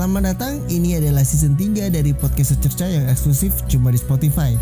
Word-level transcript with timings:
Selamat 0.00 0.32
datang, 0.32 0.64
ini 0.72 0.96
adalah 0.96 1.20
season 1.20 1.60
3 1.60 1.92
dari 1.92 2.16
podcast 2.16 2.56
secerca 2.56 2.88
yang 2.88 3.04
eksklusif 3.12 3.52
cuma 3.68 3.92
di 3.92 4.00
Spotify. 4.00 4.56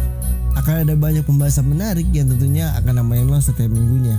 Akan 0.59 0.83
ada 0.83 0.99
banyak 0.99 1.23
pembahasan 1.23 1.63
menarik 1.71 2.11
yang 2.11 2.27
tentunya 2.27 2.75
akan 2.75 2.99
nemenin 2.99 3.31
lo 3.31 3.39
setiap 3.39 3.71
minggunya. 3.71 4.19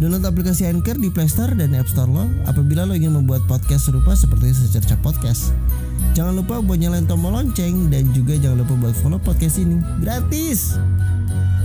Download 0.00 0.24
aplikasi 0.24 0.64
Anchor 0.64 0.96
di 0.96 1.12
Play 1.12 1.28
Store 1.28 1.52
dan 1.52 1.76
App 1.76 1.92
Store 1.92 2.08
lo 2.08 2.24
apabila 2.48 2.88
lo 2.88 2.96
ingin 2.96 3.12
membuat 3.12 3.44
podcast 3.44 3.92
serupa 3.92 4.16
seperti 4.16 4.56
secerca 4.56 4.96
podcast. 5.04 5.52
Jangan 6.16 6.40
lupa 6.40 6.64
buat 6.64 6.80
nyalain 6.80 7.04
tombol 7.04 7.36
lonceng 7.36 7.92
dan 7.92 8.08
juga 8.16 8.40
jangan 8.40 8.64
lupa 8.64 8.80
buat 8.80 8.96
follow 9.04 9.20
podcast 9.20 9.60
ini. 9.60 9.76
Gratis! 10.00 10.80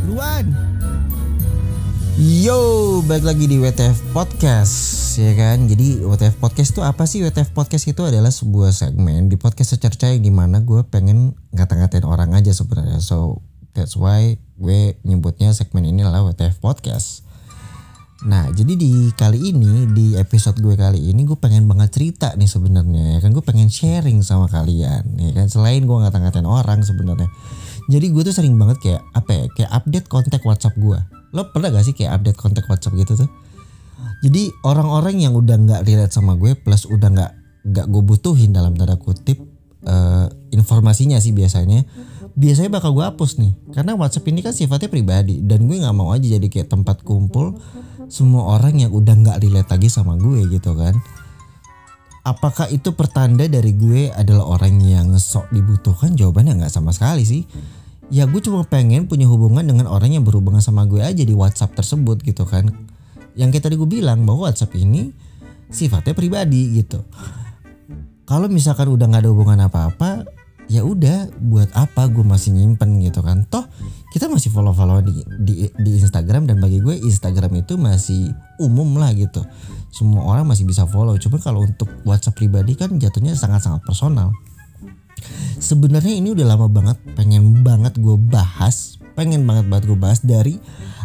Ruan! 0.03 0.51
Yo, 2.19 2.99
balik 3.07 3.23
lagi 3.23 3.47
di 3.47 3.55
WTF 3.55 4.11
Podcast 4.11 5.00
ya 5.17 5.33
kan. 5.35 5.67
Jadi 5.67 5.99
WTF 6.05 6.39
Podcast 6.39 6.71
itu 6.77 6.81
apa 6.85 7.03
sih? 7.03 7.19
WTF 7.25 7.51
Podcast 7.51 7.89
itu 7.89 8.01
adalah 8.05 8.31
sebuah 8.31 8.71
segmen 8.71 9.27
di 9.27 9.35
podcast 9.35 9.75
secerca 9.75 10.07
yang 10.07 10.23
di 10.23 10.31
mana 10.31 10.63
gue 10.63 10.85
pengen 10.87 11.35
ngata-ngatain 11.51 12.07
orang 12.07 12.31
aja 12.37 12.55
sebenarnya. 12.55 13.01
So 13.03 13.41
that's 13.75 13.99
why 13.99 14.39
gue 14.61 14.95
nyebutnya 15.03 15.51
segmen 15.51 15.83
ini 15.89 16.05
adalah 16.05 16.23
WTF 16.27 16.61
Podcast. 16.63 17.27
Nah, 18.29 18.53
jadi 18.53 18.77
di 18.77 19.09
kali 19.17 19.51
ini 19.51 19.89
di 19.89 20.13
episode 20.13 20.61
gue 20.61 20.77
kali 20.77 21.09
ini 21.09 21.25
gue 21.25 21.35
pengen 21.35 21.65
banget 21.65 21.97
cerita 21.97 22.37
nih 22.37 22.45
sebenarnya 22.45 23.17
ya 23.17 23.19
kan 23.25 23.33
gue 23.33 23.41
pengen 23.41 23.65
sharing 23.65 24.21
sama 24.21 24.45
kalian 24.45 25.17
ya 25.17 25.33
kan 25.33 25.49
selain 25.49 25.89
gue 25.89 25.97
ngata-ngatain 25.97 26.45
orang 26.45 26.85
sebenarnya. 26.85 27.27
Jadi 27.89 28.13
gue 28.13 28.21
tuh 28.21 28.35
sering 28.37 28.55
banget 28.61 28.77
kayak 28.77 29.01
apa 29.17 29.31
ya 29.33 29.45
kayak 29.57 29.71
update 29.73 30.07
kontak 30.07 30.45
WhatsApp 30.45 30.77
gue. 30.77 30.99
Lo 31.33 31.49
pernah 31.49 31.73
gak 31.73 31.83
sih 31.83 31.97
kayak 31.97 32.21
update 32.21 32.37
kontak 32.37 32.69
WhatsApp 32.69 32.93
gitu 32.95 33.25
tuh? 33.25 33.29
Jadi 34.21 34.53
orang-orang 34.61 35.17
yang 35.17 35.33
udah 35.33 35.57
nggak 35.57 35.81
relate 35.81 36.13
sama 36.13 36.37
gue 36.37 36.53
plus 36.53 36.85
udah 36.85 37.09
nggak 37.09 37.31
nggak 37.61 37.85
gue 37.89 38.03
butuhin 38.05 38.53
dalam 38.53 38.77
tanda 38.77 38.97
kutip 38.97 39.41
uh, 39.85 40.29
informasinya 40.53 41.17
sih 41.17 41.33
biasanya 41.33 41.85
biasanya 42.37 42.69
bakal 42.69 42.93
gue 42.93 43.01
hapus 43.01 43.41
nih. 43.41 43.53
Karena 43.73 43.97
WhatsApp 43.97 44.29
ini 44.29 44.45
kan 44.45 44.53
sifatnya 44.53 44.93
pribadi 44.93 45.41
dan 45.41 45.65
gue 45.65 45.81
nggak 45.81 45.95
mau 45.97 46.13
aja 46.13 46.37
jadi 46.37 46.47
kayak 46.47 46.69
tempat 46.69 47.01
kumpul 47.01 47.57
semua 48.13 48.59
orang 48.59 48.77
yang 48.77 48.91
udah 48.93 49.15
nggak 49.17 49.37
relate 49.41 49.69
lagi 49.73 49.89
sama 49.89 50.13
gue 50.21 50.45
gitu 50.53 50.77
kan. 50.77 50.93
Apakah 52.21 52.69
itu 52.69 52.93
pertanda 52.93 53.49
dari 53.49 53.73
gue 53.73 54.13
adalah 54.13 54.45
orang 54.45 54.77
yang 54.85 55.17
sok 55.17 55.49
dibutuhkan? 55.49 56.13
Jawabannya 56.13 56.61
nggak 56.61 56.69
sama 56.69 56.93
sekali 56.93 57.25
sih. 57.25 57.41
Ya 58.13 58.29
gue 58.29 58.37
cuma 58.37 58.61
pengen 58.69 59.09
punya 59.09 59.25
hubungan 59.25 59.65
dengan 59.65 59.89
orang 59.89 60.13
yang 60.13 60.21
berhubungan 60.21 60.61
sama 60.61 60.85
gue 60.85 61.01
aja 61.01 61.25
di 61.25 61.33
WhatsApp 61.33 61.73
tersebut 61.73 62.21
gitu 62.21 62.45
kan 62.45 62.90
yang 63.41 63.49
kayak 63.49 63.65
tadi 63.65 63.75
gue 63.81 63.89
bilang 63.89 64.21
bahwa 64.21 64.45
WhatsApp 64.45 64.77
ini 64.77 65.09
sifatnya 65.73 66.13
pribadi 66.13 66.77
gitu. 66.77 67.01
Kalau 68.29 68.45
misalkan 68.45 68.93
udah 68.93 69.09
nggak 69.09 69.25
ada 69.25 69.31
hubungan 69.33 69.59
apa-apa 69.65 70.29
ya 70.69 70.87
udah 70.87 71.27
buat 71.41 71.67
apa 71.75 72.07
gue 72.07 72.21
masih 72.21 72.53
nyimpen 72.53 73.01
gitu 73.01 73.25
kan? 73.25 73.43
Toh 73.49 73.65
kita 74.13 74.29
masih 74.29 74.53
follow 74.53 74.71
follow 74.71 75.01
di, 75.01 75.25
di 75.41 75.67
di 75.73 75.91
Instagram 75.97 76.45
dan 76.45 76.61
bagi 76.61 76.79
gue 76.79 77.01
Instagram 77.01 77.65
itu 77.65 77.81
masih 77.81 78.29
umum 78.61 79.01
lah 79.01 79.09
gitu. 79.17 79.41
Semua 79.89 80.21
orang 80.23 80.45
masih 80.45 80.69
bisa 80.69 80.85
follow 80.85 81.17
cuma 81.17 81.41
kalau 81.41 81.65
untuk 81.65 81.89
WhatsApp 82.05 82.37
pribadi 82.37 82.77
kan 82.77 82.93
jatuhnya 83.01 83.33
sangat 83.33 83.65
sangat 83.65 83.81
personal. 83.83 84.31
Sebenarnya 85.57 86.13
ini 86.13 86.31
udah 86.31 86.45
lama 86.55 86.69
banget 86.69 87.01
pengen 87.17 87.65
banget 87.65 87.97
gue 87.97 88.15
bahas 88.15 89.01
pengen 89.17 89.43
banget 89.43 89.67
banget 89.67 89.83
gue 89.91 89.99
bahas 89.99 90.19
dari 90.23 90.55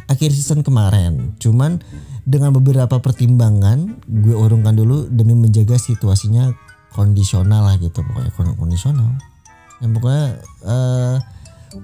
akhir 0.06 0.30
season 0.30 0.62
kemarin. 0.62 1.34
Cuman 1.42 1.82
dengan 2.26 2.50
beberapa 2.50 2.98
pertimbangan 2.98 4.02
gue 4.02 4.34
urungkan 4.34 4.74
dulu 4.74 5.06
demi 5.06 5.38
menjaga 5.38 5.78
situasinya 5.78 6.50
kondisional 6.90 7.70
lah 7.70 7.78
gitu 7.78 8.02
pokoknya 8.02 8.32
kondisional. 8.58 9.14
Yang 9.78 9.90
pokoknya 9.94 10.26
uh, 10.66 11.16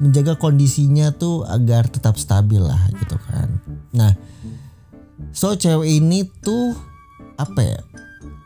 menjaga 0.03 0.35
kondisinya 0.37 1.15
tuh 1.15 1.47
agar 1.47 1.87
tetap 1.87 2.19
stabil 2.19 2.59
lah 2.59 2.81
gitu 2.99 3.15
kan. 3.31 3.49
Nah 3.95 4.13
so 5.31 5.55
cewek 5.55 6.03
ini 6.03 6.27
tuh 6.43 6.75
apa 7.39 7.61
ya 7.63 7.81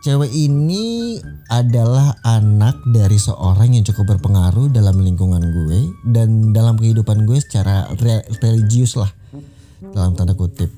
cewek 0.06 0.30
ini 0.30 1.18
adalah 1.50 2.14
anak 2.22 2.78
dari 2.94 3.18
seorang 3.18 3.74
yang 3.74 3.82
cukup 3.82 4.16
berpengaruh 4.16 4.70
dalam 4.70 5.02
lingkungan 5.02 5.42
gue 5.42 5.80
dan 6.14 6.54
dalam 6.54 6.78
kehidupan 6.78 7.26
gue 7.26 7.42
secara 7.42 7.90
re 7.98 8.22
religius 8.38 8.94
lah 8.94 9.10
dalam 9.82 10.14
tanda 10.14 10.38
kutip 10.38 10.70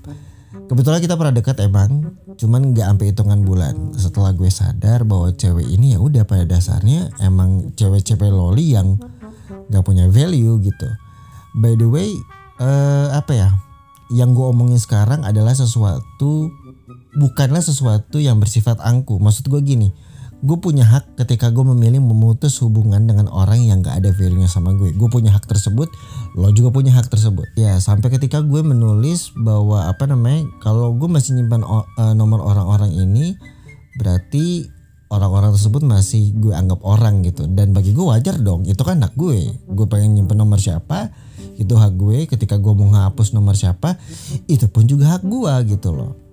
kebetulan 0.69 1.01
kita 1.01 1.17
pernah 1.17 1.35
dekat 1.35 1.57
emang 1.65 2.13
cuman 2.37 2.71
nggak 2.71 2.87
sampai 2.87 3.07
hitungan 3.11 3.41
bulan. 3.43 3.75
Setelah 3.97 4.37
gue 4.37 4.53
sadar 4.53 5.03
bahwa 5.09 5.33
cewek 5.33 5.67
ini 5.67 5.97
ya 5.97 5.99
udah 5.99 6.29
pada 6.29 6.45
dasarnya 6.45 7.11
emang 7.25 7.73
cewek-cewek 7.75 8.29
loli 8.29 8.77
yang 8.77 9.01
nggak 9.73 9.85
punya 9.85 10.07
value 10.07 10.61
gitu. 10.61 10.89
By 11.57 11.75
the 11.75 11.89
way 11.89 12.13
uh, 12.61 13.17
apa 13.17 13.33
ya 13.33 13.49
yang 14.13 14.37
gue 14.37 14.45
omongin 14.45 14.81
sekarang 14.81 15.25
adalah 15.25 15.57
sesuatu 15.57 16.53
bukanlah 17.17 17.65
sesuatu 17.65 18.21
yang 18.21 18.39
bersifat 18.39 18.79
angku. 18.85 19.17
Maksud 19.17 19.49
gue 19.49 19.61
gini 19.65 19.89
gue 20.39 20.57
punya 20.63 20.87
hak 20.87 21.19
ketika 21.19 21.51
gue 21.51 21.67
memilih 21.67 21.99
memutus 21.99 22.63
hubungan 22.63 23.11
dengan 23.11 23.27
orang 23.27 23.59
yang 23.59 23.83
gak 23.83 23.99
ada 23.99 24.15
value-nya 24.15 24.47
sama 24.47 24.71
gue. 24.79 24.95
Gue 24.95 25.11
punya 25.11 25.35
hak 25.35 25.51
tersebut, 25.51 25.91
lo 26.39 26.55
juga 26.55 26.71
punya 26.71 26.95
hak 26.95 27.11
tersebut. 27.11 27.51
Ya 27.59 27.75
sampai 27.83 28.15
ketika 28.15 28.39
gue 28.47 28.63
menulis 28.63 29.35
bahwa 29.35 29.91
apa 29.91 30.07
namanya, 30.07 30.47
kalau 30.63 30.95
gue 30.95 31.11
masih 31.11 31.35
nyimpan 31.35 31.67
uh, 31.67 32.15
nomor 32.15 32.47
orang-orang 32.47 32.95
ini, 32.95 33.35
berarti 33.99 34.71
orang-orang 35.11 35.51
tersebut 35.59 35.83
masih 35.83 36.31
gue 36.39 36.55
anggap 36.55 36.87
orang 36.87 37.27
gitu. 37.27 37.51
Dan 37.51 37.75
bagi 37.75 37.91
gue 37.91 38.07
wajar 38.07 38.39
dong, 38.39 38.63
itu 38.71 38.79
kan 38.87 39.03
hak 39.03 39.19
gue. 39.19 39.43
Gue 39.75 39.87
pengen 39.91 40.15
nyimpan 40.15 40.39
nomor 40.39 40.63
siapa, 40.63 41.11
itu 41.59 41.75
hak 41.75 41.99
gue. 41.99 42.31
Ketika 42.31 42.63
gue 42.63 42.73
mau 42.79 42.95
ngapus 42.95 43.35
nomor 43.35 43.59
siapa, 43.59 43.99
itu 44.47 44.71
pun 44.71 44.87
juga 44.87 45.19
hak 45.19 45.27
gue 45.27 45.75
gitu 45.75 45.91
loh 45.99 46.28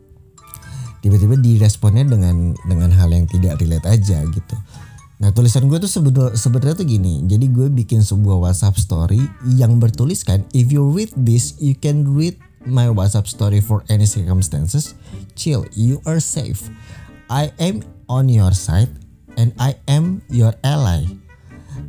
tiba-tiba 1.05 1.37
diresponnya 1.37 2.01
dengan 2.01 2.57
dengan 2.65 2.89
hal 2.89 3.13
yang 3.13 3.29
tidak 3.29 3.61
relate 3.61 3.85
aja 3.85 4.25
gitu. 4.25 4.57
Nah 5.21 5.29
tulisan 5.29 5.69
gue 5.69 5.77
tuh 5.77 5.87
sebenarnya 6.33 6.81
tuh 6.81 6.89
gini, 6.89 7.21
jadi 7.29 7.45
gue 7.45 7.69
bikin 7.69 8.01
sebuah 8.01 8.41
WhatsApp 8.41 8.75
story 8.81 9.21
yang 9.53 9.77
bertuliskan 9.77 10.41
if 10.51 10.73
you 10.73 10.81
read 10.81 11.13
this 11.13 11.55
you 11.61 11.77
can 11.77 12.03
read 12.17 12.35
my 12.65 12.89
WhatsApp 12.89 13.29
story 13.29 13.61
for 13.61 13.85
any 13.87 14.09
circumstances. 14.09 14.97
Chill, 15.37 15.63
you 15.77 16.01
are 16.09 16.17
safe. 16.17 16.73
I 17.29 17.53
am 17.61 17.85
on 18.09 18.27
your 18.27 18.51
side 18.57 18.89
and 19.37 19.53
I 19.61 19.77
am 19.85 20.25
your 20.27 20.57
ally. 20.65 21.05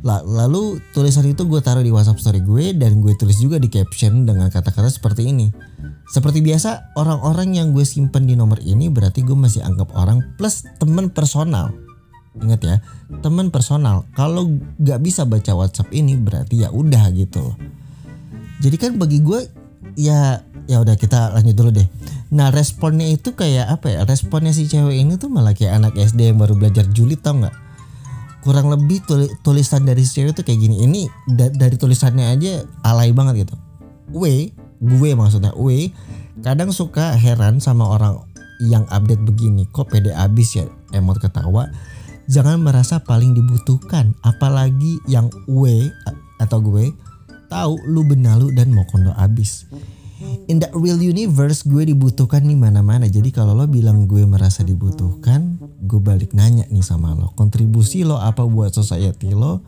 Lalu 0.07 0.79
tulisan 0.95 1.25
itu 1.27 1.43
gue 1.43 1.59
taruh 1.59 1.83
di 1.83 1.91
WhatsApp 1.91 2.21
story 2.21 2.39
gue 2.45 2.71
dan 2.77 3.01
gue 3.03 3.11
tulis 3.17 3.41
juga 3.41 3.59
di 3.59 3.67
caption 3.67 4.23
dengan 4.23 4.47
kata-kata 4.47 4.87
seperti 4.87 5.35
ini. 5.35 5.51
Seperti 6.07 6.39
biasa, 6.39 6.95
orang-orang 6.95 7.59
yang 7.59 7.75
gue 7.75 7.83
simpen 7.83 8.23
di 8.23 8.39
nomor 8.39 8.63
ini 8.63 8.87
berarti 8.87 9.27
gue 9.27 9.35
masih 9.35 9.59
anggap 9.59 9.91
orang 9.91 10.23
plus 10.39 10.63
temen 10.79 11.11
personal. 11.11 11.75
Ingat 12.39 12.61
ya, 12.63 12.77
temen 13.19 13.51
personal. 13.51 14.07
Kalau 14.15 14.47
gak 14.79 15.03
bisa 15.03 15.27
baca 15.27 15.51
WhatsApp 15.51 15.91
ini 15.91 16.15
berarti 16.15 16.63
ya 16.63 16.71
udah 16.71 17.11
gitu 17.11 17.43
loh. 17.51 17.55
Jadi 18.63 18.75
kan 18.79 18.95
bagi 18.95 19.19
gue 19.19 19.51
ya 19.99 20.41
ya 20.67 20.77
udah 20.79 20.95
kita 20.95 21.35
lanjut 21.35 21.55
dulu 21.55 21.71
deh. 21.75 21.87
Nah 22.31 22.51
responnya 22.51 23.07
itu 23.07 23.35
kayak 23.35 23.67
apa 23.67 23.87
ya? 23.91 23.99
Responnya 24.03 24.51
si 24.51 24.67
cewek 24.67 24.95
ini 24.95 25.15
tuh 25.19 25.31
malah 25.31 25.55
kayak 25.55 25.79
anak 25.79 25.93
SD 25.95 26.31
yang 26.33 26.39
baru 26.39 26.55
belajar 26.55 26.87
julid 26.91 27.19
tau 27.23 27.39
nggak? 27.39 27.55
Kurang 28.43 28.71
lebih 28.71 29.03
tulisan 29.43 29.83
dari 29.83 30.07
si 30.07 30.21
cewek 30.21 30.39
tuh 30.39 30.43
kayak 30.47 30.59
gini. 30.59 30.83
Ini 30.83 31.01
da 31.35 31.51
dari 31.51 31.75
tulisannya 31.75 32.31
aja 32.31 32.63
alay 32.83 33.11
banget 33.11 33.47
gitu. 33.47 33.55
W 34.15 34.23
gue 34.77 35.09
maksudnya 35.17 35.53
gue 35.57 35.89
kadang 36.45 36.69
suka 36.69 37.17
heran 37.17 37.57
sama 37.57 37.89
orang 37.89 38.21
yang 38.61 38.85
update 38.89 39.21
begini 39.21 39.69
kok 39.69 39.89
pede 39.93 40.13
abis 40.13 40.61
ya? 40.61 40.65
Emot 40.93 41.21
ketawa. 41.21 41.69
Jangan 42.27 42.59
merasa 42.59 42.99
paling 42.99 43.31
dibutuhkan 43.37 44.11
apalagi 44.25 44.99
yang 45.07 45.31
gue 45.47 45.87
atau 46.43 46.59
gue 46.59 46.91
tahu 47.47 47.79
lu 47.87 48.03
benalu 48.03 48.51
dan 48.51 48.73
mau 48.75 48.83
kondo 48.89 49.15
abis. 49.15 49.69
In 50.49 50.57
the 50.57 50.67
real 50.73 50.97
universe 50.97 51.63
gue 51.63 51.85
dibutuhkan 51.87 52.43
di 52.43 52.57
mana-mana. 52.57 53.05
Jadi 53.05 53.29
kalau 53.29 53.53
lo 53.53 53.69
bilang 53.69 54.09
gue 54.09 54.25
merasa 54.25 54.65
dibutuhkan 54.65 55.61
gue 55.61 56.01
balik 56.01 56.33
nanya 56.33 56.65
nih 56.67 56.83
sama 56.83 57.13
lo 57.13 57.31
kontribusi 57.37 58.03
lo 58.03 58.17
apa 58.17 58.43
buat 58.43 58.73
society 58.73 59.31
lo? 59.31 59.61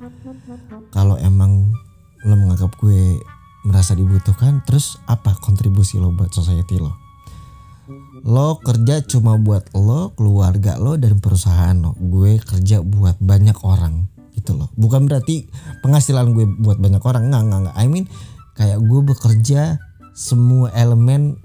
Kalau 0.90 1.16
emang 1.22 1.72
lo 2.26 2.36
menganggap 2.36 2.76
gue 2.82 3.22
merasa 3.68 3.96
dibutuhkan 3.96 4.64
terus 4.64 5.00
apa 5.10 5.36
kontribusi 5.40 6.00
lo 6.00 6.14
buat 6.16 6.32
society 6.32 6.80
lo? 6.80 6.96
Lo 8.24 8.60
kerja 8.62 9.02
cuma 9.04 9.40
buat 9.40 9.74
lo 9.74 10.14
keluarga 10.14 10.78
lo 10.78 10.96
dan 10.96 11.20
perusahaan 11.20 11.76
lo. 11.76 11.96
Gue 11.98 12.40
kerja 12.40 12.84
buat 12.84 13.18
banyak 13.20 13.58
orang 13.66 14.08
gitu 14.40 14.56
loh 14.56 14.72
bukan 14.80 15.04
berarti 15.04 15.52
penghasilan 15.84 16.32
gue 16.32 16.48
buat 16.64 16.80
banyak 16.80 17.04
orang 17.04 17.28
nggak 17.28 17.44
nggak 17.44 17.60
nggak 17.60 17.76
I 17.76 17.92
mean 17.92 18.08
kayak 18.56 18.80
gue 18.80 19.02
bekerja 19.04 19.84
semua 20.16 20.72
elemen 20.76 21.40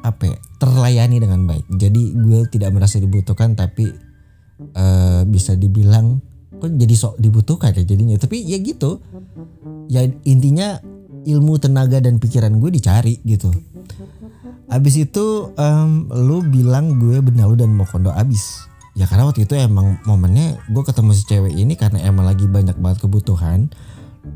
apa 0.00 0.32
ya, 0.32 0.36
terlayani 0.56 1.20
dengan 1.20 1.44
baik. 1.44 1.68
Jadi 1.68 2.16
gue 2.16 2.48
tidak 2.48 2.72
merasa 2.72 2.96
dibutuhkan 2.96 3.52
tapi 3.52 3.92
uh, 4.72 5.22
bisa 5.28 5.52
dibilang 5.56 6.24
kok 6.56 6.72
jadi 6.72 6.94
sok 6.96 7.20
dibutuhkan 7.20 7.76
ya 7.76 7.84
jadinya. 7.84 8.16
Tapi 8.16 8.40
ya 8.48 8.56
gitu. 8.60 9.04
Ya 9.92 10.06
intinya 10.24 10.80
ilmu 11.26 11.60
tenaga 11.60 12.00
dan 12.00 12.16
pikiran 12.16 12.56
gue 12.56 12.70
dicari 12.72 13.20
gitu. 13.24 13.52
Abis 14.70 15.02
itu 15.02 15.50
um, 15.58 16.06
lu 16.14 16.46
bilang 16.46 16.96
gue 16.96 17.18
benalu 17.18 17.58
dan 17.58 17.74
mau 17.74 17.84
kondo 17.84 18.14
abis. 18.14 18.70
Ya 18.94 19.06
karena 19.06 19.26
waktu 19.26 19.46
itu 19.46 19.58
emang 19.58 19.98
momennya 20.06 20.62
gue 20.70 20.82
ketemu 20.86 21.10
si 21.14 21.22
cewek 21.26 21.54
ini 21.54 21.74
karena 21.74 22.02
emang 22.06 22.26
lagi 22.26 22.46
banyak 22.46 22.78
banget 22.78 23.02
kebutuhan. 23.02 23.70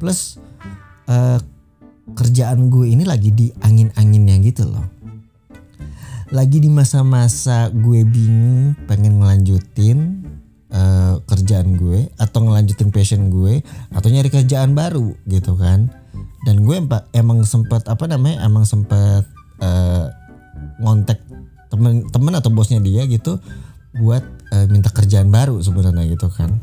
Plus 0.02 0.42
uh, 1.06 1.38
kerjaan 2.18 2.68
gue 2.68 2.90
ini 2.90 3.06
lagi 3.06 3.30
di 3.30 3.54
angin-anginnya 3.62 4.36
gitu 4.42 4.66
loh. 4.66 4.86
Lagi 6.34 6.58
di 6.58 6.66
masa-masa 6.66 7.70
gue 7.70 8.02
bingung 8.02 8.74
pengen 8.90 9.22
ngelanjutin 9.22 10.26
uh, 10.74 11.22
kerjaan 11.30 11.78
gue 11.78 12.10
atau 12.18 12.42
ngelanjutin 12.42 12.90
passion 12.90 13.30
gue 13.30 13.62
atau 13.94 14.08
nyari 14.10 14.34
kerjaan 14.34 14.74
baru 14.74 15.14
gitu 15.30 15.54
kan 15.54 16.03
dan 16.44 16.60
gue 16.62 16.76
emang 17.16 17.40
sempat 17.48 17.88
apa 17.88 18.04
namanya 18.04 18.44
emang 18.44 18.68
sempat 18.68 19.24
uh, 19.64 20.12
ngontek 20.78 21.18
temen 21.72 22.06
temen 22.12 22.32
atau 22.36 22.52
bosnya 22.52 22.78
dia 22.84 23.08
gitu 23.08 23.40
buat 23.96 24.22
uh, 24.52 24.66
minta 24.68 24.92
kerjaan 24.92 25.32
baru 25.32 25.58
sebenarnya 25.64 26.04
gitu 26.12 26.28
kan. 26.28 26.60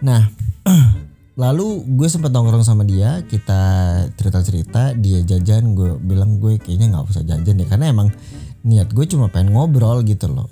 Nah 0.00 0.30
lalu 1.42 1.82
gue 1.98 2.08
sempat 2.10 2.30
nongkrong 2.30 2.62
sama 2.62 2.86
dia 2.86 3.26
kita 3.26 3.60
cerita 4.14 4.38
cerita 4.46 4.82
dia 4.94 5.22
jajan 5.26 5.74
gue 5.74 5.98
bilang 5.98 6.38
gue 6.38 6.58
kayaknya 6.62 6.94
nggak 6.94 7.10
usah 7.10 7.26
jajan 7.26 7.54
deh 7.58 7.68
karena 7.68 7.90
emang 7.90 8.08
niat 8.62 8.90
gue 8.94 9.04
cuma 9.10 9.26
pengen 9.26 9.58
ngobrol 9.58 10.06
gitu 10.06 10.30
loh. 10.30 10.46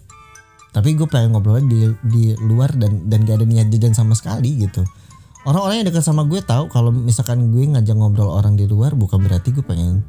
Tapi 0.75 0.93
gue 0.99 1.09
pengen 1.09 1.33
ngobrol 1.33 1.63
di 1.63 1.89
di 2.03 2.35
luar 2.43 2.75
dan 2.75 3.07
dan 3.07 3.25
gak 3.25 3.41
ada 3.41 3.47
niat 3.49 3.71
jajan 3.71 3.95
sama 3.95 4.13
sekali 4.19 4.67
gitu 4.67 4.83
orang-orang 5.47 5.81
yang 5.81 5.87
dekat 5.89 6.03
sama 6.03 6.27
gue 6.27 6.43
tahu 6.43 6.67
kalau 6.69 6.91
misalkan 6.91 7.55
gue 7.55 7.65
ngajak 7.71 7.95
ngobrol 7.95 8.35
orang 8.35 8.59
di 8.59 8.67
luar 8.67 8.93
bukan 8.99 9.23
berarti 9.23 9.55
gue 9.55 9.63
pengen 9.63 10.03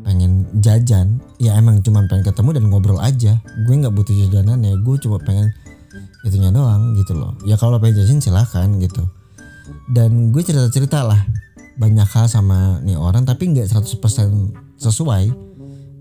pengen 0.00 0.48
jajan. 0.64 1.20
Ya 1.36 1.60
emang 1.60 1.84
cuma 1.84 2.00
pengen 2.08 2.24
ketemu 2.24 2.56
dan 2.56 2.64
ngobrol 2.72 2.98
aja. 2.98 3.36
Gue 3.68 3.74
nggak 3.76 3.92
butuh 3.92 4.16
jajanan 4.26 4.64
ya 4.64 4.72
gue 4.74 4.96
cuma 5.04 5.20
pengen 5.20 5.52
itunya 6.24 6.48
doang 6.48 6.96
gitu 6.96 7.12
loh. 7.12 7.36
Ya 7.44 7.60
kalau 7.60 7.76
pengen 7.76 8.02
jajan 8.02 8.24
silahkan 8.24 8.66
gitu. 8.80 9.04
Dan 9.92 10.32
gue 10.32 10.40
cerita 10.40 10.66
cerita 10.72 11.04
lah 11.04 11.20
banyak 11.76 12.08
hal 12.08 12.26
sama 12.28 12.80
nih 12.80 12.96
orang 12.96 13.28
tapi 13.28 13.52
nggak 13.52 13.68
100% 13.68 14.80
sesuai 14.80 15.24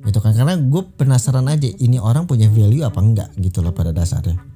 gitu 0.07 0.19
kan. 0.23 0.31
Karena 0.31 0.55
gue 0.55 0.81
penasaran 0.95 1.45
aja 1.51 1.67
ini 1.67 1.99
orang 1.99 2.23
punya 2.23 2.47
value 2.47 2.87
apa 2.87 3.03
enggak 3.03 3.29
gitu 3.35 3.59
loh 3.59 3.75
pada 3.75 3.91
dasarnya 3.91 4.50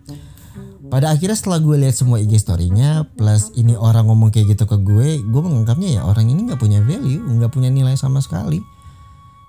pada 0.86 1.10
akhirnya 1.10 1.34
setelah 1.34 1.60
gue 1.62 1.76
lihat 1.82 1.96
semua 1.98 2.22
IG 2.22 2.38
storynya 2.46 3.10
plus 3.18 3.50
ini 3.58 3.74
orang 3.74 4.06
ngomong 4.06 4.30
kayak 4.30 4.54
gitu 4.54 4.70
ke 4.70 4.78
gue 4.80 5.18
gue 5.24 5.42
menganggapnya 5.42 6.00
ya 6.00 6.02
orang 6.06 6.30
ini 6.30 6.46
nggak 6.46 6.62
punya 6.62 6.80
value 6.86 7.22
nggak 7.26 7.52
punya 7.52 7.74
nilai 7.74 7.98
sama 7.98 8.22
sekali. 8.22 8.62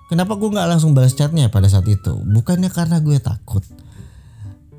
Kenapa 0.07 0.39
gue 0.39 0.47
nggak 0.47 0.69
langsung 0.71 0.95
balas 0.95 1.13
chatnya 1.13 1.51
pada 1.51 1.67
saat 1.67 1.83
itu? 1.85 2.15
Bukannya 2.23 2.71
karena 2.71 3.03
gue 3.03 3.19
takut. 3.19 3.59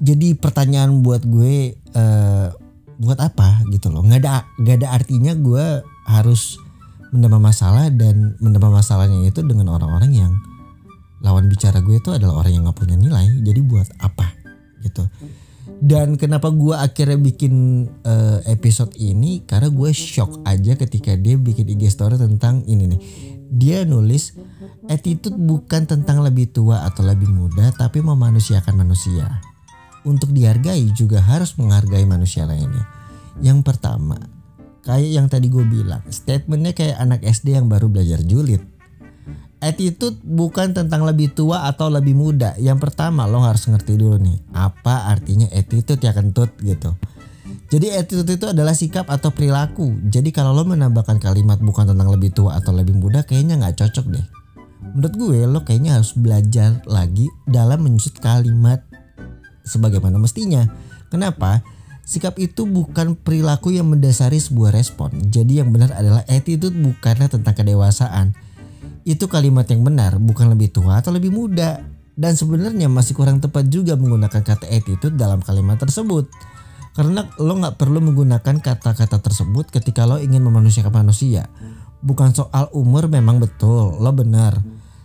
Jadi 0.01 0.33
pertanyaan 0.35 1.05
buat 1.05 1.21
gue 1.21 1.77
uh, 1.95 2.49
buat 2.97 3.19
apa 3.21 3.63
gitu 3.69 3.93
loh? 3.93 4.03
Nggak 4.03 4.25
ada 4.25 4.49
nggak 4.57 4.77
ada 4.83 4.89
artinya 4.97 5.33
gue 5.37 5.85
harus 6.09 6.57
menambah 7.13 7.41
masalah 7.45 7.93
dan 7.93 8.35
menambah 8.41 8.73
masalahnya 8.73 9.21
itu 9.29 9.45
dengan 9.45 9.69
orang-orang 9.77 10.13
yang 10.17 10.33
lawan 11.21 11.47
bicara 11.47 11.85
gue 11.85 12.01
itu 12.01 12.09
adalah 12.13 12.41
orang 12.41 12.53
yang 12.57 12.63
gak 12.69 12.79
punya 12.79 12.97
nilai. 12.97 13.27
Jadi 13.43 13.61
buat 13.65 13.89
apa 14.01 14.33
gitu 14.87 15.03
dan 15.79 16.19
kenapa 16.19 16.51
gue 16.51 16.75
akhirnya 16.75 17.21
bikin 17.21 17.87
uh, 18.03 18.43
episode 18.51 18.91
ini? 18.99 19.47
Karena 19.47 19.71
gue 19.71 19.91
shock 19.95 20.43
aja 20.43 20.75
ketika 20.75 21.15
dia 21.15 21.39
bikin 21.39 21.71
IG 21.71 21.95
story 21.95 22.19
tentang 22.19 22.67
ini 22.67 22.91
nih. 22.91 23.01
Dia 23.49 23.79
nulis 23.87 24.35
attitude 24.91 25.39
bukan 25.39 25.87
tentang 25.87 26.21
lebih 26.21 26.51
tua 26.51 26.83
atau 26.85 27.07
lebih 27.07 27.31
muda 27.31 27.71
tapi 27.77 28.03
memanusiakan 28.03 28.75
manusia. 28.75 29.39
Untuk 30.03 30.35
dihargai 30.35 30.89
juga 30.97 31.23
harus 31.23 31.55
menghargai 31.61 32.09
manusia 32.09 32.49
lainnya. 32.49 32.83
Yang 33.39 33.63
pertama 33.63 34.19
kayak 34.83 35.11
yang 35.15 35.27
tadi 35.29 35.47
gue 35.53 35.63
bilang 35.69 36.01
statementnya 36.09 36.73
kayak 36.73 36.97
anak 36.97 37.21
SD 37.23 37.55
yang 37.55 37.69
baru 37.69 37.93
belajar 37.93 38.25
julid 38.25 38.78
Attitude 39.59 40.23
bukan 40.23 40.71
tentang 40.71 41.03
lebih 41.03 41.35
tua 41.35 41.67
atau 41.67 41.91
lebih 41.91 42.15
muda. 42.15 42.55
Yang 42.63 42.79
pertama 42.89 43.27
lo 43.27 43.43
harus 43.43 43.67
ngerti 43.67 43.99
dulu 43.99 44.15
nih 44.23 44.39
apa 44.55 45.11
artinya 45.11 45.51
attitude 45.51 45.99
ya 45.99 46.15
kentut 46.15 46.55
gitu. 46.63 46.95
Jadi 47.69 47.91
attitude 47.91 48.39
itu 48.39 48.47
adalah 48.47 48.73
sikap 48.73 49.11
atau 49.11 49.35
perilaku. 49.35 49.99
Jadi 50.07 50.31
kalau 50.31 50.55
lo 50.55 50.63
menambahkan 50.63 51.19
kalimat 51.19 51.59
bukan 51.59 51.91
tentang 51.91 52.07
lebih 52.07 52.31
tua 52.31 52.55
atau 52.55 52.71
lebih 52.71 52.95
muda 52.95 53.27
kayaknya 53.27 53.59
nggak 53.59 53.83
cocok 53.83 54.07
deh. 54.09 54.27
Menurut 54.95 55.15
gue 55.19 55.39
lo 55.51 55.61
kayaknya 55.67 55.99
harus 55.99 56.15
belajar 56.15 56.79
lagi 56.87 57.27
dalam 57.45 57.83
menyusut 57.83 58.15
kalimat 58.23 58.87
sebagaimana 59.67 60.17
mestinya. 60.23 60.71
Kenapa? 61.11 61.67
Sikap 62.09 62.41
itu 62.41 62.65
bukan 62.65 63.19
perilaku 63.21 63.75
yang 63.75 63.91
mendasari 63.91 64.41
sebuah 64.41 64.73
respon. 64.73 65.13
Jadi 65.29 65.61
yang 65.61 65.69
benar 65.75 65.93
adalah 65.93 66.25
attitude 66.25 66.73
bukanlah 66.73 67.29
tentang 67.29 67.53
kedewasaan 67.53 68.33
itu 69.09 69.25
kalimat 69.25 69.65
yang 69.73 69.81
benar 69.81 70.21
bukan 70.21 70.53
lebih 70.53 70.69
tua 70.69 71.01
atau 71.01 71.09
lebih 71.17 71.33
muda. 71.33 71.81
Dan 72.19 72.35
sebenarnya 72.35 72.91
masih 72.91 73.15
kurang 73.15 73.39
tepat 73.39 73.71
juga 73.71 73.95
menggunakan 73.95 74.43
kata 74.43 74.67
attitude 74.69 75.15
dalam 75.15 75.39
kalimat 75.39 75.79
tersebut. 75.79 76.27
Karena 76.93 77.23
lo 77.39 77.55
nggak 77.63 77.79
perlu 77.79 78.03
menggunakan 78.03 78.59
kata-kata 78.59 79.23
tersebut 79.23 79.71
ketika 79.71 80.03
lo 80.03 80.19
ingin 80.19 80.43
memanusiakan 80.43 81.07
manusia. 81.07 81.47
Bukan 82.03 82.35
soal 82.35 82.67
umur 82.75 83.07
memang 83.07 83.39
betul, 83.39 84.03
lo 84.03 84.11
benar. 84.11 84.59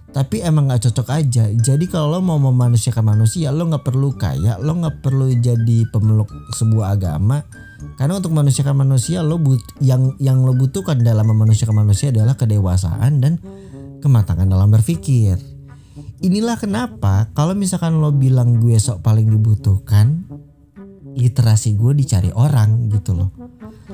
Tapi 0.10 0.42
emang 0.42 0.70
nggak 0.70 0.90
cocok 0.90 1.08
aja. 1.14 1.50
Jadi 1.54 1.86
kalau 1.86 2.18
lo 2.18 2.20
mau 2.26 2.42
memanusiakan 2.42 3.14
manusia, 3.14 3.54
lo 3.54 3.70
nggak 3.70 3.86
perlu 3.86 4.18
kaya, 4.18 4.58
lo 4.58 4.74
nggak 4.74 5.06
perlu 5.06 5.38
jadi 5.38 5.86
pemeluk 5.94 6.34
sebuah 6.58 6.98
agama. 6.98 7.46
Karena 7.94 8.18
untuk 8.18 8.34
memanusiakan 8.34 8.74
manusia, 8.74 9.22
lo 9.22 9.38
but 9.38 9.62
yang 9.78 10.18
yang 10.18 10.42
lo 10.42 10.58
butuhkan 10.58 11.02
dalam 11.06 11.30
memanusiakan 11.30 11.86
manusia 11.86 12.10
adalah 12.10 12.34
kedewasaan 12.34 13.22
dan 13.22 13.38
kematangan 14.04 14.44
dalam 14.44 14.68
berpikir. 14.68 15.40
Inilah 16.20 16.60
kenapa 16.60 17.32
kalau 17.32 17.56
misalkan 17.56 18.04
lo 18.04 18.12
bilang 18.12 18.60
gue 18.60 18.76
sok 18.76 19.00
paling 19.00 19.32
dibutuhkan, 19.32 20.28
literasi 21.16 21.80
gue 21.80 21.96
dicari 21.96 22.36
orang 22.36 22.92
gitu 22.92 23.16
loh. 23.16 23.30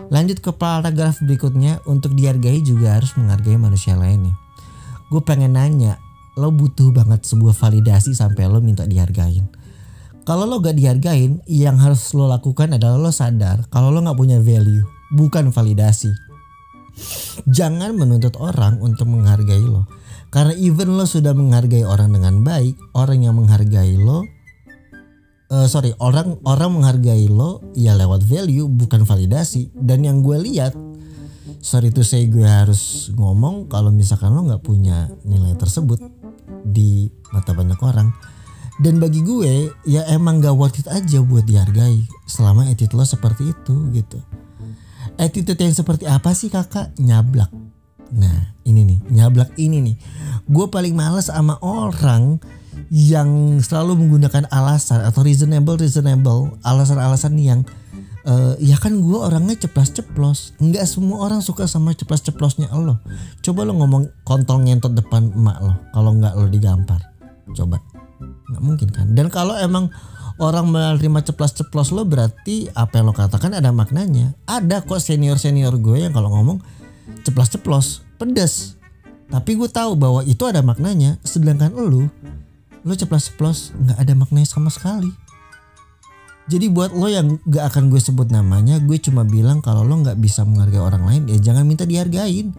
Lanjut 0.10 0.42
ke 0.42 0.50
paragraf 0.50 1.22
berikutnya, 1.22 1.86
untuk 1.86 2.18
dihargai 2.18 2.66
juga 2.66 2.98
harus 2.98 3.14
menghargai 3.14 3.62
manusia 3.62 3.94
lainnya. 3.94 4.34
Gue 5.14 5.22
pengen 5.22 5.54
nanya, 5.54 6.02
lo 6.38 6.50
butuh 6.50 6.90
banget 6.90 7.26
sebuah 7.28 7.54
validasi 7.54 8.18
sampai 8.18 8.50
lo 8.50 8.62
minta 8.64 8.90
dihargain. 8.90 9.46
Kalau 10.24 10.46
lo 10.46 10.62
gak 10.62 10.78
dihargain, 10.78 11.42
yang 11.50 11.82
harus 11.82 12.14
lo 12.14 12.30
lakukan 12.30 12.78
adalah 12.78 13.02
lo 13.02 13.10
sadar 13.10 13.66
kalau 13.74 13.90
lo 13.90 14.06
gak 14.06 14.18
punya 14.18 14.38
value, 14.38 14.86
bukan 15.14 15.50
validasi. 15.50 16.29
Jangan 17.48 17.96
menuntut 17.96 18.36
orang 18.40 18.80
untuk 18.84 19.10
menghargai 19.10 19.64
lo. 19.64 19.88
Karena 20.30 20.54
even 20.54 20.94
lo 20.94 21.10
sudah 21.10 21.34
menghargai 21.34 21.88
orang 21.88 22.14
dengan 22.14 22.46
baik, 22.46 22.78
orang 22.94 23.26
yang 23.26 23.36
menghargai 23.40 23.98
lo 23.98 24.28
uh, 25.50 25.68
sorry 25.68 25.92
orang 25.98 26.38
orang 26.46 26.78
menghargai 26.78 27.26
lo 27.28 27.62
ya 27.74 27.98
lewat 27.98 28.24
value 28.24 28.70
bukan 28.70 29.04
validasi. 29.04 29.74
Dan 29.74 30.06
yang 30.06 30.22
gue 30.22 30.38
lihat 30.40 30.78
sorry 31.60 31.90
tuh 31.92 32.06
saya 32.06 32.30
gue 32.30 32.46
harus 32.46 33.12
ngomong 33.18 33.68
kalau 33.68 33.90
misalkan 33.90 34.32
lo 34.32 34.46
nggak 34.46 34.64
punya 34.64 35.10
nilai 35.26 35.58
tersebut 35.58 36.00
di 36.64 37.10
mata 37.34 37.52
banyak 37.52 37.80
orang. 37.82 38.14
Dan 38.80 39.04
bagi 39.04 39.20
gue 39.20 39.76
ya 39.84 40.08
emang 40.08 40.40
gak 40.40 40.56
worth 40.56 40.80
it 40.80 40.88
aja 40.88 41.20
buat 41.20 41.44
dihargai 41.44 42.00
selama 42.24 42.72
attitude 42.72 42.96
lo 42.96 43.04
seperti 43.04 43.52
itu 43.52 43.76
gitu 43.92 44.24
attitude 45.20 45.60
yang 45.60 45.76
seperti 45.76 46.08
apa 46.08 46.32
sih 46.32 46.48
kakak? 46.48 46.96
Nyablak. 46.96 47.52
Nah 48.16 48.56
ini 48.66 48.88
nih 48.88 49.00
nyablak 49.12 49.54
ini 49.60 49.84
nih. 49.84 49.96
Gue 50.50 50.72
paling 50.72 50.96
males 50.96 51.30
sama 51.30 51.60
orang 51.62 52.42
yang 52.90 53.60
selalu 53.62 54.00
menggunakan 54.00 54.50
alasan 54.50 55.06
atau 55.06 55.22
reasonable 55.22 55.78
reasonable 55.78 56.58
alasan-alasan 56.66 57.38
yang 57.38 57.62
uh, 58.26 58.58
ya 58.58 58.80
kan 58.82 58.98
gue 58.98 59.20
orangnya 59.20 59.60
ceplas-ceplos. 59.68 60.58
Nggak 60.58 60.86
semua 60.90 61.30
orang 61.30 61.46
suka 61.46 61.70
sama 61.70 61.94
ceplas-ceplosnya 61.94 62.74
lo. 62.74 62.98
Coba 63.46 63.68
lo 63.68 63.78
ngomong 63.78 64.26
kontol 64.26 64.66
ngentot 64.66 64.98
depan 64.98 65.30
emak 65.36 65.58
lo 65.62 65.74
kalau 65.94 66.18
nggak 66.18 66.34
lo 66.34 66.48
digampar. 66.50 67.02
Coba. 67.54 67.78
Nggak 68.50 68.64
mungkin 68.66 68.90
kan? 68.90 69.08
Dan 69.14 69.30
kalau 69.30 69.54
emang 69.54 69.94
orang 70.40 70.72
menerima 70.72 71.20
ceplas-ceplos 71.28 71.92
lo 71.92 72.08
berarti 72.08 72.72
apa 72.72 73.04
yang 73.04 73.12
lo 73.12 73.16
katakan 73.16 73.52
ada 73.52 73.76
maknanya 73.76 74.34
ada 74.48 74.80
kok 74.82 75.04
senior 75.04 75.36
senior 75.36 75.76
gue 75.76 76.08
yang 76.08 76.16
kalau 76.16 76.32
ngomong 76.32 76.64
ceplos-ceplos 77.28 78.02
pedas 78.16 78.80
tapi 79.30 79.60
gue 79.60 79.70
tahu 79.70 79.94
bahwa 80.00 80.24
itu 80.26 80.42
ada 80.48 80.64
maknanya 80.64 81.20
sedangkan 81.22 81.76
lu 81.76 82.08
lu 82.88 82.94
ceplos-ceplos 82.96 83.76
nggak 83.76 83.98
ada 84.00 84.14
maknanya 84.16 84.48
sama 84.48 84.72
sekali 84.72 85.12
Jadi 86.50 86.66
buat 86.66 86.98
lo 86.98 87.06
yang 87.06 87.38
gak 87.46 87.78
akan 87.78 87.94
gue 87.94 88.02
sebut 88.02 88.34
namanya, 88.34 88.82
gue 88.82 88.98
cuma 88.98 89.22
bilang 89.22 89.62
kalau 89.62 89.86
lo 89.86 90.02
gak 90.02 90.18
bisa 90.18 90.42
menghargai 90.42 90.82
orang 90.82 91.06
lain, 91.06 91.22
ya 91.30 91.38
jangan 91.38 91.62
minta 91.62 91.86
dihargain. 91.86 92.58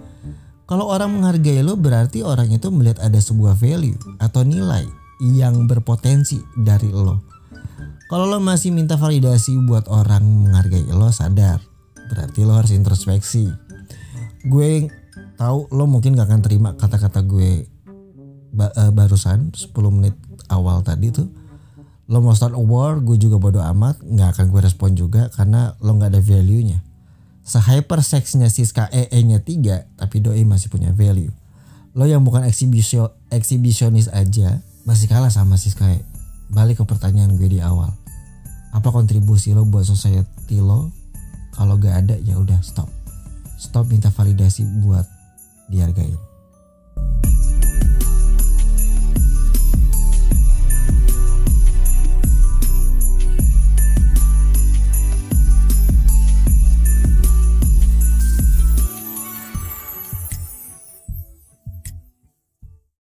Kalau 0.71 0.87
orang 0.87 1.11
menghargai 1.11 1.59
lo 1.67 1.75
berarti 1.75 2.23
orang 2.23 2.55
itu 2.55 2.71
melihat 2.71 3.03
ada 3.03 3.19
sebuah 3.19 3.59
value 3.59 3.99
atau 4.23 4.47
nilai 4.47 4.87
yang 5.19 5.67
berpotensi 5.67 6.39
dari 6.55 6.87
lo. 6.95 7.19
Kalau 8.11 8.27
lo 8.27 8.43
masih 8.43 8.75
minta 8.75 8.99
validasi 8.99 9.55
buat 9.71 9.87
orang 9.87 10.27
menghargai 10.27 10.83
lo, 10.91 11.15
sadar. 11.15 11.63
Berarti 12.11 12.43
lo 12.43 12.59
harus 12.59 12.75
introspeksi. 12.75 13.47
Gue 14.51 14.91
tahu 15.39 15.71
lo 15.71 15.87
mungkin 15.87 16.19
gak 16.19 16.27
akan 16.27 16.43
terima 16.43 16.75
kata-kata 16.75 17.23
gue 17.23 17.71
uh, 18.59 18.91
barusan 18.91 19.55
10 19.55 19.71
menit 19.95 20.19
awal 20.51 20.83
tadi 20.83 21.15
tuh. 21.15 21.31
Lo 22.11 22.19
mau 22.19 22.35
start 22.35 22.59
a 22.59 22.63
war 22.63 22.99
gue 22.99 23.15
juga 23.15 23.39
bodo 23.39 23.63
amat 23.63 24.03
nggak 24.03 24.35
akan 24.35 24.47
gue 24.51 24.61
respon 24.67 24.99
juga 24.99 25.31
karena 25.31 25.79
lo 25.79 25.95
nggak 25.95 26.11
ada 26.11 26.19
value 26.19 26.67
nya 26.67 26.83
sehyper 27.47 28.03
seksnya 28.03 28.51
Siska 28.51 28.91
EE 28.91 29.23
nya 29.23 29.39
3 29.39 30.03
tapi 30.03 30.19
doi 30.19 30.43
masih 30.43 30.67
punya 30.67 30.91
value. 30.91 31.31
Lo 31.95 32.11
yang 32.11 32.27
bukan 32.27 32.43
eksibisio, 32.43 33.15
eksibisionis 33.31 34.11
aja 34.11 34.59
masih 34.83 35.07
kalah 35.07 35.31
sama 35.31 35.55
Siska 35.55 35.87
EE 35.87 36.03
balik 36.51 36.83
ke 36.83 36.85
pertanyaan 36.85 37.39
gue 37.39 37.47
di 37.47 37.63
awal 37.63 38.00
apa 38.71 38.89
kontribusi 38.95 39.53
lo 39.53 39.67
buat 39.67 39.85
society 39.85 40.63
lo? 40.63 40.95
Kalau 41.55 41.77
gak 41.77 42.07
ada 42.07 42.17
ya 42.23 42.39
udah 42.39 42.63
stop. 42.63 42.89
Stop 43.61 43.91
minta 43.91 44.09
validasi 44.09 44.65
buat 44.81 45.05
dihargain 45.69 46.30